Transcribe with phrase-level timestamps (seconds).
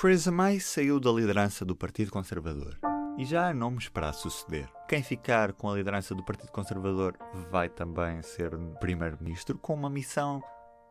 [0.00, 2.78] Theresa May saiu da liderança do Partido Conservador.
[3.18, 4.68] E já há nomes para a suceder.
[4.88, 7.16] Quem ficar com a liderança do Partido Conservador
[7.50, 10.40] vai também ser primeiro-ministro com uma missão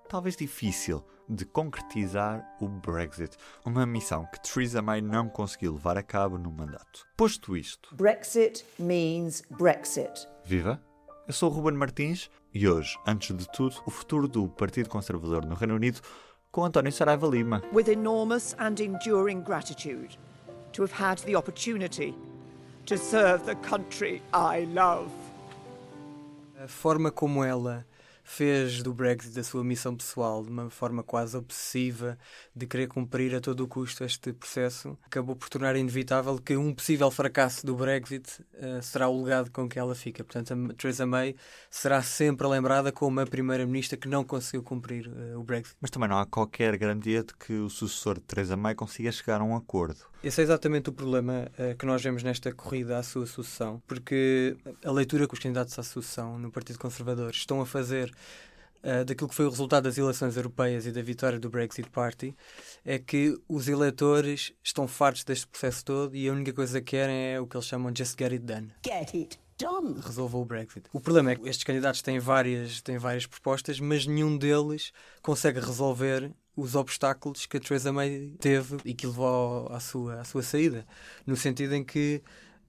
[0.09, 6.03] talvez difícil de concretizar o Brexit, uma missão que Theresa May não conseguiu levar a
[6.03, 7.07] cabo no mandato.
[7.15, 10.27] Posto isto, Brexit means Brexit.
[10.43, 10.83] viva!
[11.25, 15.45] Eu sou o Ruben Martins e hoje, antes de tudo, o futuro do Partido Conservador
[15.45, 15.99] no Reino Unido
[16.51, 17.61] com António Saraiva Lima.
[17.73, 20.17] With enormous and enduring gratitude
[20.73, 22.13] to have had the opportunity
[22.85, 25.11] to serve the country I love.
[26.59, 27.85] A forma como ela
[28.27, 32.17] fez do Brexit a sua missão pessoal, de uma forma quase obsessiva,
[32.53, 36.73] de querer cumprir a todo o custo este processo, acabou por tornar inevitável que um
[36.73, 40.25] possível fracasso do Brexit uh, será o legado com que ela fica.
[40.25, 41.35] Portanto, a Theresa May
[41.71, 45.77] será sempre lembrada como a primeira-ministra que não conseguiu cumprir uh, o Brexit.
[45.79, 49.39] Mas também não há qualquer garantia de que o sucessor de Theresa May consiga chegar
[49.39, 50.01] a um acordo.
[50.23, 54.57] Esse é exatamente o problema uh, que nós vemos nesta corrida à sua sucessão, porque
[54.83, 58.11] a leitura que os candidatos à sucessão no Partido Conservador estão a fazer
[58.83, 62.35] uh, daquilo que foi o resultado das eleições europeias e da vitória do Brexit Party
[62.83, 67.33] é que os eleitores estão fartos deste processo todo e a única coisa que querem
[67.33, 68.71] é o que eles chamam de just get it done.
[68.83, 69.99] Get it done.
[70.01, 70.89] Resolva o Brexit.
[70.91, 75.59] O problema é que estes candidatos têm várias, têm várias propostas, mas nenhum deles consegue
[75.59, 80.41] resolver os obstáculos que a Theresa May teve e que levou à sua, à sua
[80.41, 80.85] saída.
[81.25, 82.23] No sentido em que,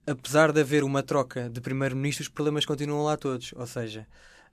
[0.05, 3.51] apesar de haver uma troca de primeiro-ministro, os problemas continuam lá todos.
[3.57, 4.07] Ou seja,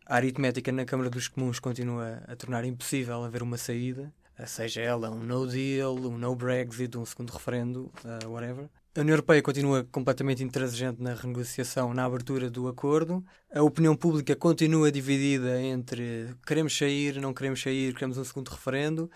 [0.06, 4.11] a aritmética na Câmara dos Comuns continua a tornar impossível haver uma saída,
[4.47, 8.71] seja ela um no deal, um no Brexit, um segundo referendo, uh, whatever.
[8.97, 13.22] A União Europeia continua completamente intransigente na renegociação, na abertura do acordo.
[13.55, 19.11] A opinião pública continua dividida entre queremos sair, não queremos sair, queremos um segundo referendo.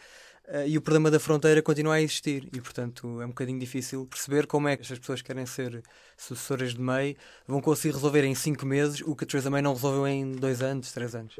[0.47, 2.47] Uh, e o problema da fronteira continua a existir.
[2.55, 5.83] E, portanto, é um bocadinho difícil perceber como é que estas pessoas que querem ser
[6.15, 7.17] sucessoras de May
[7.49, 10.61] vão conseguir resolver em cinco meses o que a Theresa May não resolveu em dois
[10.61, 11.37] anos, três anos.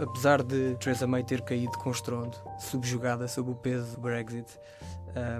[0.00, 4.46] Apesar de Theresa May ter caído com estrondo, subjugada sob o peso do Brexit,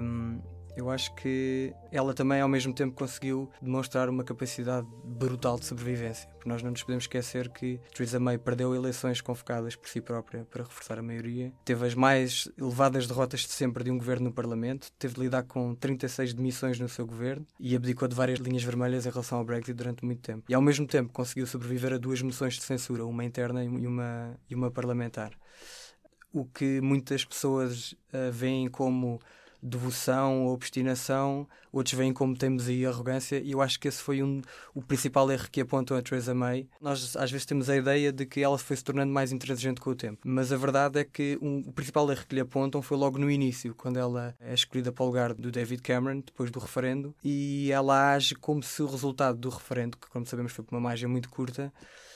[0.01, 0.41] um,
[0.75, 6.27] eu acho que ela também ao mesmo tempo conseguiu demonstrar uma capacidade brutal de sobrevivência.
[6.29, 10.45] Porque nós não nos podemos esquecer que Theresa May perdeu eleições convocadas por si própria
[10.45, 14.33] para reforçar a maioria, teve as mais elevadas derrotas de sempre de um governo no
[14.33, 18.63] Parlamento, teve de lidar com 36 demissões no seu governo e abdicou de várias linhas
[18.63, 20.43] vermelhas em relação ao Brexit durante muito tempo.
[20.49, 24.39] E ao mesmo tempo conseguiu sobreviver a duas moções de censura, uma interna e uma,
[24.49, 25.31] e uma parlamentar.
[26.31, 29.19] O que muitas pessoas uh, veem como
[29.63, 34.21] devoção ou obstinação, outros veem como teimosia e arrogância, e eu acho que esse foi
[34.21, 34.41] um,
[34.75, 36.67] o principal erro que apontam a Theresa May.
[36.81, 39.91] Nós às vezes temos a ideia de que ela foi se tornando mais intransigente com
[39.91, 42.97] o tempo, mas a verdade é que um, o principal erro que lhe apontam foi
[42.97, 46.59] logo no início, quando ela é escolhida para o lugar do David Cameron, depois do
[46.59, 50.75] referendo, e ela age como se o resultado do referendo, que como sabemos foi por
[50.75, 51.71] uma margem muito curta,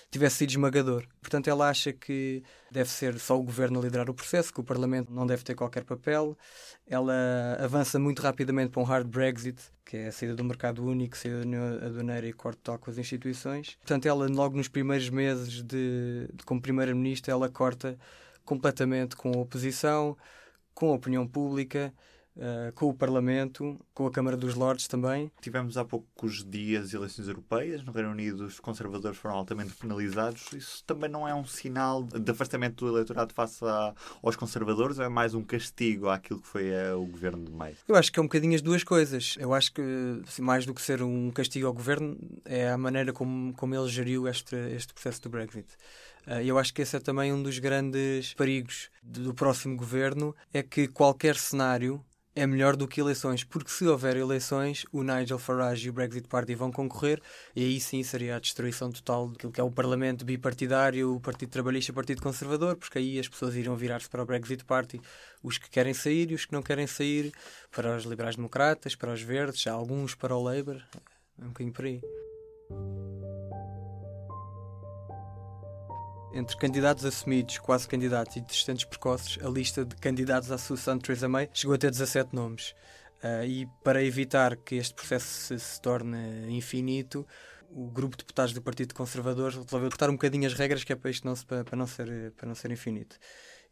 [0.09, 1.05] tivesse sido esmagador.
[1.21, 4.63] Portanto, ela acha que deve ser só o governo a liderar o processo, que o
[4.63, 6.37] Parlamento não deve ter qualquer papel.
[6.85, 7.13] Ela
[7.59, 11.39] avança muito rapidamente para um hard Brexit, que é a saída do mercado único, saída
[11.39, 13.75] da União Aduaneira e corte total com as instituições.
[13.75, 17.97] Portanto, ela, logo nos primeiros meses de, de como Primeira-Ministra, ela corta
[18.45, 20.17] completamente com a oposição,
[20.73, 21.93] com a opinião pública
[22.37, 25.31] Uh, com o Parlamento, com a Câmara dos Lordes também.
[25.41, 27.83] Tivemos há poucos dias eleições europeias.
[27.83, 30.53] No Reino Unido, os conservadores foram altamente penalizados.
[30.53, 35.05] Isso também não é um sinal de afastamento do eleitorado face a, aos conservadores ou
[35.05, 37.75] é mais um castigo àquilo que foi uh, o governo de May?
[37.87, 39.35] Eu acho que é um bocadinho as duas coisas.
[39.39, 39.81] Eu acho que,
[40.27, 43.87] assim, mais do que ser um castigo ao governo, é a maneira como, como ele
[43.89, 45.67] geriu este, este processo do Brexit.
[46.27, 50.61] Uh, eu acho que esse é também um dos grandes perigos do próximo governo, é
[50.61, 52.03] que qualquer cenário
[52.37, 56.27] é melhor do que eleições, porque se houver eleições, o Nigel Farage e o Brexit
[56.27, 57.19] Party vão concorrer
[57.55, 61.49] e aí sim seria a destruição total daquilo que é o Parlamento bipartidário, o Partido
[61.49, 65.01] Trabalhista e o Partido Conservador, porque aí as pessoas iriam virar-se para o Brexit Party,
[65.41, 67.33] os que querem sair e os que não querem sair,
[67.71, 70.79] para os liberais-democratas, para os verdes, alguns para o Labour,
[71.41, 72.01] é um bocadinho por aí.
[76.37, 81.01] Entre candidatos assumidos, quase candidatos e distantes precoces, a lista de candidatos à sucessão de
[81.01, 82.75] Theresa May chegou a ter 17 nomes.
[83.23, 87.25] Uh, e para evitar que este processo se, se, torne infinito,
[87.71, 90.95] o grupo de deputados do Partido Conservador resolveu cortar um bocadinho as regras que é
[90.95, 93.17] para isto não, para, para, não ser, para não ser infinito.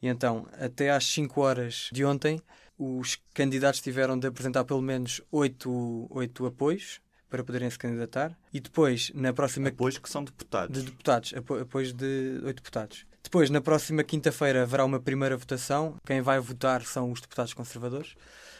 [0.01, 2.41] E então, até às 5 horas de ontem,
[2.79, 6.99] os candidatos tiveram de apresentar pelo menos 8, 8 apoios
[7.29, 9.69] para poderem se candidatar e depois, na próxima.
[9.69, 10.77] Apoios que são deputados.
[10.77, 13.05] De deputados, apoios de oito deputados.
[13.23, 15.95] Depois, na próxima quinta-feira, haverá uma primeira votação.
[16.05, 18.15] Quem vai votar são os deputados conservadores.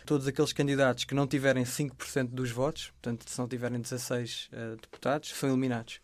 [0.05, 4.75] Todos aqueles candidatos que não tiverem 5% dos votos, portanto, se não tiverem 16 uh,
[4.75, 5.99] deputados, são eliminados.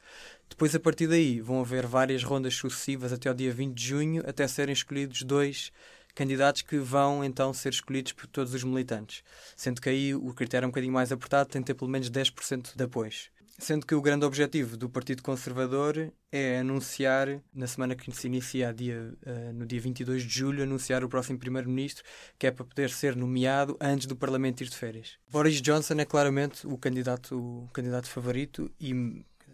[0.48, 4.24] Depois, a partir daí, vão haver várias rondas sucessivas até ao dia 20 de junho,
[4.28, 5.72] até serem escolhidos dois
[6.16, 9.24] candidatos que vão então ser escolhidos por todos os militantes.
[9.56, 12.10] Sendo que aí o critério é um bocadinho mais apertado, tem de ter pelo menos
[12.10, 13.30] 10% de apoios.
[13.62, 18.74] Sendo que o grande objetivo do Partido Conservador é anunciar, na semana que se inicia
[18.74, 22.04] dia, uh, no dia 22 de julho, anunciar o próximo Primeiro-Ministro,
[22.40, 25.20] que é para poder ser nomeado antes do Parlamento ir de férias.
[25.30, 28.96] Boris Johnson é claramente o candidato, o candidato favorito e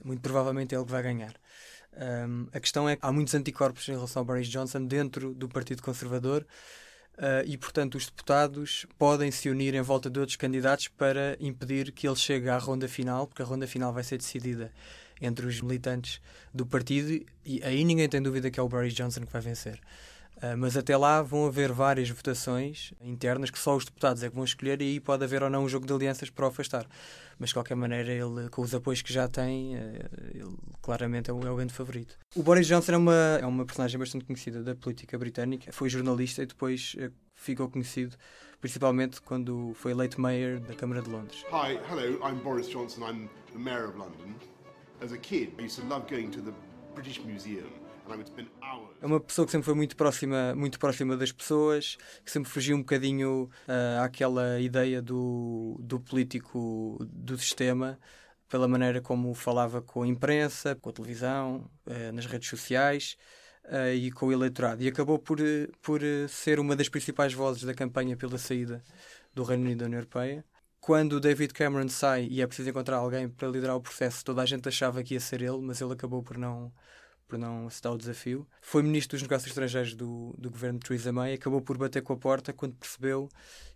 [0.04, 1.34] muito provavelmente é ele que vai ganhar.
[1.98, 5.50] Um, a questão é que há muitos anticorpos em relação ao Boris Johnson dentro do
[5.50, 6.46] Partido Conservador
[7.18, 11.92] uh, e, portanto, os deputados podem se unir em volta de outros candidatos para impedir
[11.92, 14.72] que ele chegue à ronda final, porque a ronda final vai ser decidida
[15.20, 16.22] entre os militantes
[16.54, 19.80] do partido e aí ninguém tem dúvida que é o Boris Johnson que vai vencer.
[20.38, 24.36] Uh, mas até lá vão haver várias votações internas que só os deputados é que
[24.36, 26.86] vão escolher e aí pode haver ou não um jogo de alianças para o afastar.
[27.40, 29.80] Mas de qualquer maneira, ele, com os apoios que já tem, uh,
[30.34, 32.16] ele claramente é o, é o grande favorito.
[32.36, 35.72] O Boris Johnson é uma, é uma personagem bastante conhecida da política britânica.
[35.72, 38.16] Foi jornalista e depois uh, ficou conhecido
[38.60, 41.44] principalmente quando foi eleito mayor da Câmara de Londres.
[41.52, 44.36] Hi, hello, I'm Boris Johnson, I'm the mayor of London.
[45.02, 46.54] As a kid, I used to love going to the
[46.96, 47.87] British Museum.
[49.02, 52.76] É uma pessoa que sempre foi muito próxima, muito próxima das pessoas, que sempre fugiu
[52.76, 58.00] um bocadinho uh, àquela ideia do, do político do sistema,
[58.50, 63.18] pela maneira como falava com a imprensa, com a televisão, uh, nas redes sociais
[63.66, 64.82] uh, e com o eleitorado.
[64.82, 65.40] E acabou por,
[65.82, 68.84] por ser uma das principais vozes da campanha pela saída
[69.34, 70.44] do Reino Unido da União Europeia
[70.88, 74.46] quando David Cameron sai e é preciso encontrar alguém para liderar o processo, toda a
[74.46, 76.72] gente achava que ia ser ele, mas ele acabou por não,
[77.28, 78.48] por não aceitar o desafio.
[78.62, 82.14] Foi ministro dos Negócios Estrangeiros do, do governo de Theresa May, acabou por bater com
[82.14, 83.30] a porta quando percebeu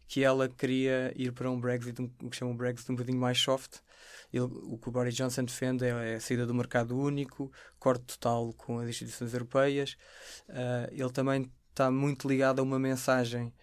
[0.07, 3.19] que ela queria ir para um Brexit, um, o que chamam um Brexit um bocadinho
[3.19, 3.80] mais soft.
[4.33, 8.53] Ele, o que o Boris Johnson defende é a saída do mercado único, corte total
[8.53, 9.95] com as instituições europeias.
[10.50, 13.54] Uh, ele também está muito ligado a uma mensagem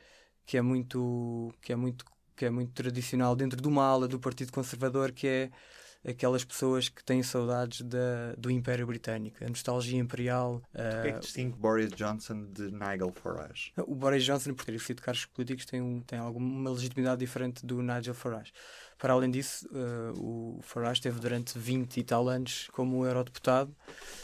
[0.47, 4.19] que é muito que é muito que é muito tradicional dentro de uma ala do
[4.19, 5.51] Partido Conservador que é
[6.07, 10.63] aquelas pessoas que têm saudades da, do Império Britânico, a nostalgia imperial.
[10.73, 13.73] O que é que distingue Boris Johnson de Nigel Farage?
[13.87, 17.83] O Boris Johnson, por ter sido cargos políticos, tem, um, tem alguma legitimidade diferente do
[17.83, 18.53] Nigel Farage.
[18.97, 23.75] Para além disso, uh, o Farage esteve durante 20 e tal anos como eurodeputado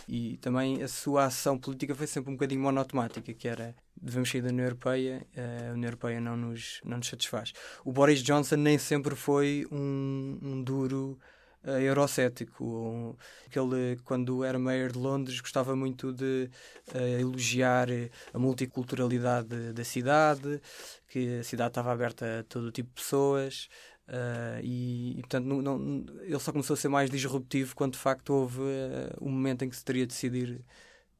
[0.08, 4.42] e também a sua ação política foi sempre um bocadinho monotemática, que era devemos sair
[4.42, 7.52] da União Europeia, uh, a União Europeia não nos, não nos satisfaz.
[7.84, 11.18] O Boris Johnson nem sempre foi um, um duro
[11.64, 13.16] uh, eurocético.
[13.50, 16.50] Que ele, quando era mayor de Londres, gostava muito de
[16.94, 17.88] uh, elogiar
[18.32, 20.61] a multiculturalidade da cidade,
[21.08, 23.69] que a cidade estava aberta a todo tipo de pessoas.
[24.06, 27.99] Uh, e, e, portanto não, não, ele só começou a ser mais disruptivo quando de
[27.99, 30.62] facto houve uh, um momento em que se teria de decidir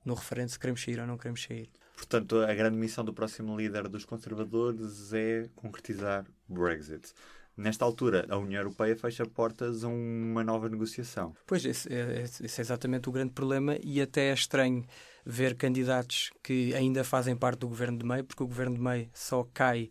[0.05, 1.71] no referendo se queremos sair ou não queremos sair.
[1.97, 7.15] Portanto, a grande missão do próximo líder dos conservadores é concretizar Brexit.
[7.57, 11.37] Nesta altura, a União Europeia fecha portas a uma nova negociação.
[11.47, 14.85] Pois, esse é, esse é exatamente o grande problema e até é estranho
[15.25, 19.09] ver candidatos que ainda fazem parte do governo de May, porque o governo de May
[19.15, 19.91] só cai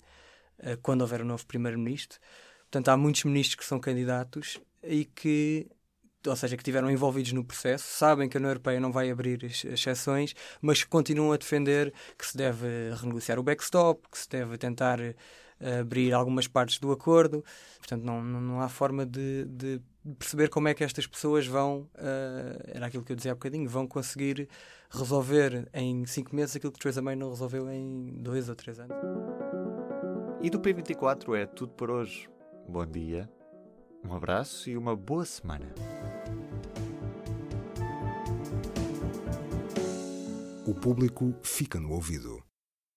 [0.59, 2.19] uh, quando houver um novo primeiro-ministro.
[2.63, 5.67] Portanto, há muitos ministros que são candidatos e que
[6.25, 9.43] ou seja, que estiveram envolvidos no processo, sabem que a União Europeia não vai abrir
[9.43, 12.65] exceções, mas continuam a defender que se deve
[12.95, 14.99] renegociar o backstop, que se deve tentar
[15.79, 17.43] abrir algumas partes do acordo.
[17.77, 19.81] Portanto, não, não há forma de, de
[20.17, 23.69] perceber como é que estas pessoas vão, uh, era aquilo que eu dizia há bocadinho,
[23.69, 24.49] vão conseguir
[24.89, 28.95] resolver em cinco meses aquilo que Theresa May não resolveu em dois ou três anos.
[30.41, 32.29] E do P24 é tudo por hoje.
[32.67, 33.29] Bom dia,
[34.05, 35.73] um abraço e uma boa semana.
[40.65, 42.42] O público fica no ouvido.